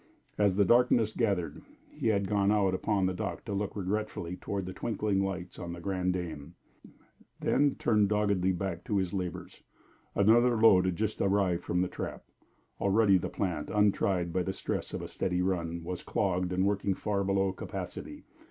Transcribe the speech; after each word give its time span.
As 0.39 0.55
the 0.55 0.65
darkness 0.65 1.11
gathered, 1.11 1.61
he 1.91 2.07
had 2.07 2.27
gone 2.27 2.51
out 2.51 2.73
upon 2.73 3.05
the 3.05 3.13
dock 3.13 3.45
to 3.45 3.53
look 3.53 3.75
regretfully 3.75 4.35
toward 4.35 4.65
the 4.65 4.73
twinkling 4.73 5.23
lights 5.23 5.59
on 5.59 5.73
The 5.73 5.79
Grande 5.79 6.13
Dame, 6.13 6.55
then 7.39 7.75
turned 7.75 8.09
doggedly 8.09 8.51
back 8.51 8.83
to 8.85 8.97
his 8.97 9.13
labors. 9.13 9.61
Another 10.15 10.55
load 10.59 10.85
had 10.85 10.95
just 10.95 11.21
arrived 11.21 11.63
from 11.63 11.81
the 11.81 11.87
trap; 11.87 12.23
already 12.79 13.19
the 13.19 13.29
plant, 13.29 13.69
untried 13.71 14.33
by 14.33 14.41
the 14.41 14.53
stress 14.53 14.91
of 14.95 15.03
a 15.03 15.07
steady 15.07 15.43
run, 15.43 15.83
was 15.83 16.01
clogged 16.01 16.51
and 16.51 16.65
working 16.65 16.95
far 16.95 17.23
below 17.23 17.51
capacity. 17.53 18.23